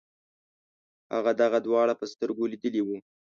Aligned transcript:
هغه 1.13 1.31
دغه 1.41 1.57
دواړه 1.67 1.93
په 1.99 2.05
سترګو 2.13 2.43
لیدلي 2.51 2.81
وو. 2.83 2.97